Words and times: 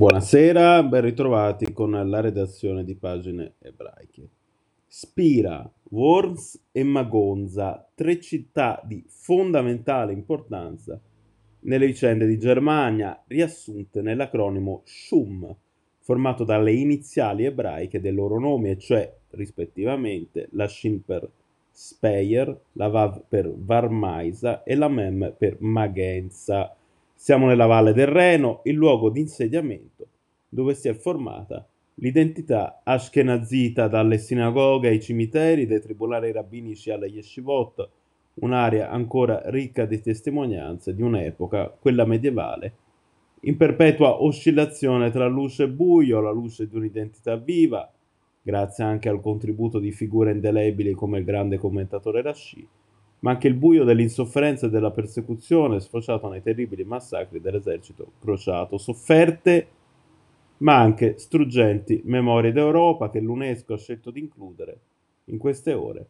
Buonasera, 0.00 0.82
ben 0.82 1.02
ritrovati 1.02 1.74
con 1.74 1.90
la 1.90 2.20
redazione 2.20 2.84
di 2.84 2.94
Pagine 2.94 3.56
Ebraiche. 3.58 4.30
Spira, 4.86 5.70
Worms 5.90 6.68
e 6.72 6.82
Magonza, 6.84 7.86
tre 7.94 8.18
città 8.18 8.80
di 8.82 9.04
fondamentale 9.06 10.14
importanza 10.14 10.98
nelle 11.60 11.84
vicende 11.84 12.26
di 12.26 12.38
Germania, 12.38 13.22
riassunte 13.26 14.00
nell'acronimo 14.00 14.80
SHUM, 14.86 15.54
formato 15.98 16.44
dalle 16.44 16.72
iniziali 16.72 17.44
ebraiche 17.44 18.00
dei 18.00 18.14
loro 18.14 18.40
nomi, 18.40 18.70
e 18.70 18.78
cioè 18.78 19.14
rispettivamente 19.32 20.48
la 20.52 20.66
Shin 20.66 21.04
per 21.04 21.30
Speyer, 21.70 22.58
la 22.72 22.88
Vav 22.88 23.24
per 23.28 23.52
Varmaisa 23.54 24.62
e 24.62 24.74
la 24.76 24.88
Mem 24.88 25.34
per 25.36 25.58
Magenza 25.60 26.74
siamo 27.22 27.46
nella 27.46 27.66
Valle 27.66 27.92
del 27.92 28.06
Reno, 28.06 28.62
il 28.64 28.76
luogo 28.76 29.10
di 29.10 29.20
insediamento 29.20 30.06
dove 30.48 30.72
si 30.72 30.88
è 30.88 30.94
formata 30.94 31.68
l'identità 31.96 32.80
ashkenazita 32.82 33.88
dalle 33.88 34.16
sinagoghe 34.16 34.88
ai 34.88 35.02
cimiteri, 35.02 35.66
dai 35.66 35.82
tribunali 35.82 36.32
rabbinici 36.32 36.90
alle 36.90 37.08
yeshivot, 37.08 37.90
un'area 38.36 38.88
ancora 38.88 39.42
ricca 39.50 39.84
di 39.84 40.00
testimonianze 40.00 40.94
di 40.94 41.02
un'epoca, 41.02 41.68
quella 41.78 42.06
medievale, 42.06 42.72
in 43.40 43.58
perpetua 43.58 44.22
oscillazione 44.22 45.10
tra 45.10 45.26
luce 45.26 45.64
e 45.64 45.68
buio, 45.68 46.22
la 46.22 46.30
luce 46.30 46.66
di 46.66 46.74
un'identità 46.74 47.36
viva, 47.36 47.92
grazie 48.40 48.82
anche 48.82 49.10
al 49.10 49.20
contributo 49.20 49.78
di 49.78 49.92
figure 49.92 50.32
indelebili 50.32 50.92
come 50.92 51.18
il 51.18 51.24
grande 51.26 51.58
commentatore 51.58 52.22
Rashi, 52.22 52.66
ma 53.20 53.30
anche 53.32 53.48
il 53.48 53.54
buio 53.54 53.84
dell'insofferenza 53.84 54.66
e 54.66 54.70
della 54.70 54.90
persecuzione 54.90 55.80
sfociato 55.80 56.28
nei 56.28 56.42
terribili 56.42 56.84
massacri 56.84 57.40
dell'esercito 57.40 58.12
crociato, 58.20 58.78
sofferte 58.78 59.66
ma 60.58 60.76
anche 60.76 61.18
struggenti 61.18 62.02
memorie 62.04 62.52
d'Europa 62.52 63.10
che 63.10 63.20
l'UNESCO 63.20 63.74
ha 63.74 63.78
scelto 63.78 64.10
di 64.10 64.20
includere 64.20 64.78
in 65.26 65.38
queste 65.38 65.72
ore 65.72 66.06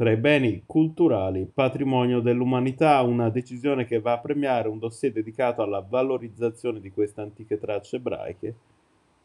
tra 0.00 0.10
i 0.10 0.16
beni 0.16 0.62
culturali 0.64 1.46
patrimonio 1.52 2.20
dell'umanità, 2.20 3.02
una 3.02 3.28
decisione 3.28 3.84
che 3.84 4.00
va 4.00 4.12
a 4.12 4.18
premiare 4.18 4.66
un 4.66 4.78
dossier 4.78 5.12
dedicato 5.12 5.60
alla 5.60 5.84
valorizzazione 5.86 6.80
di 6.80 6.90
queste 6.90 7.20
antiche 7.20 7.58
tracce 7.58 7.96
ebraiche, 7.96 8.54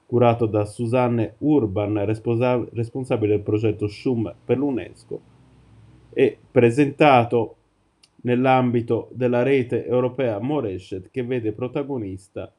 curato 0.05 0.45
da 0.47 0.65
Susanne 0.65 1.35
Urban, 1.37 2.03
responsa- 2.03 2.67
responsabile 2.73 3.35
del 3.35 3.43
progetto 3.43 3.87
SHUM 3.87 4.35
per 4.43 4.57
l'UNESCO, 4.57 5.21
e 6.15 6.37
presentato 6.49 7.55
nell'ambito 8.21 9.09
della 9.11 9.43
rete 9.43 9.85
europea 9.85 10.39
Moreshet 10.39 11.09
che 11.11 11.23
vede 11.23 11.51
protagonista 11.51 12.49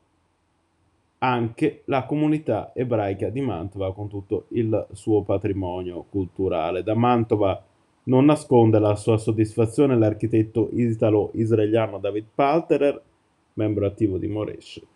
anche 1.19 1.83
la 1.87 2.05
comunità 2.05 2.73
ebraica 2.75 3.31
di 3.31 3.41
Mantova 3.41 3.95
con 3.95 4.09
tutto 4.09 4.45
il 4.51 4.87
suo 4.93 5.23
patrimonio 5.23 6.05
culturale. 6.11 6.83
Da 6.83 6.95
Mantova 6.95 7.65
non 8.05 8.27
nasconde 8.27 8.79
la 8.79 8.95
sua 8.95 9.17
soddisfazione 9.17 9.97
l'architetto 9.97 10.69
italo-israeliano 10.73 11.99
David 11.99 12.27
Palterer, 12.34 13.03
membro 13.55 13.87
attivo 13.87 14.19
di 14.19 14.29
Moreshet. 14.29 14.87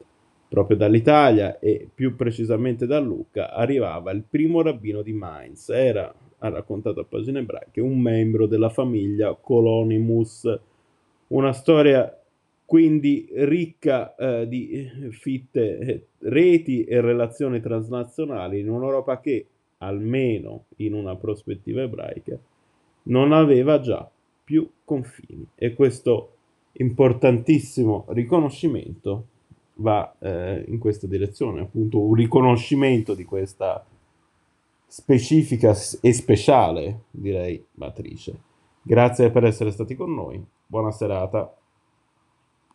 Proprio 0.47 0.77
dall'Italia 0.77 1.59
e 1.59 1.89
più 1.93 2.15
precisamente 2.15 2.87
da 2.87 3.01
Lucca 3.01 3.53
arrivava 3.55 4.11
il 4.11 4.23
primo 4.29 4.61
rabbino 4.61 5.01
di 5.01 5.15
Mainz, 5.15 5.71
era 5.71 6.13
ha 6.41 6.49
raccontato 6.49 7.01
a 7.01 7.05
pagine 7.05 7.41
ebraiche, 7.41 7.81
un 7.81 7.99
membro 7.99 8.47
della 8.47 8.69
famiglia 8.69 9.35
Colonimus, 9.35 10.61
una 11.29 11.53
storia 11.53 12.15
quindi 12.65 13.29
ricca 13.33 14.15
eh, 14.15 14.47
di 14.47 14.89
fitte 15.11 15.79
eh, 15.79 16.07
reti 16.19 16.85
e 16.85 17.01
relazioni 17.01 17.61
transnazionali 17.61 18.61
in 18.61 18.71
un'Europa 18.71 19.19
che, 19.19 19.47
almeno 19.79 20.67
in 20.77 20.95
una 20.95 21.17
prospettiva 21.17 21.83
ebraica, 21.83 22.39
non 23.05 23.33
aveva 23.33 23.81
già 23.81 24.09
più 24.45 24.71
confini. 24.85 25.45
E 25.57 25.75
questo 25.75 26.35
importantissimo 26.75 28.05
riconoscimento 28.11 29.27
va 29.75 30.15
eh, 30.21 30.65
in 30.69 30.79
questa 30.79 31.09
direzione, 31.09 31.63
appunto 31.63 32.01
un 32.01 32.15
riconoscimento 32.15 33.15
di 33.15 33.25
questa 33.25 33.85
specifica 34.91 35.73
e 36.01 36.13
speciale, 36.13 37.05
direi, 37.13 37.65
matrice. 37.75 38.41
Grazie 38.83 39.31
per 39.31 39.45
essere 39.45 39.71
stati 39.71 39.95
con 39.95 40.13
noi. 40.13 40.45
Buona 40.67 40.91
serata. 40.91 41.55